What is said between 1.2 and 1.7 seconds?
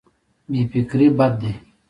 دی.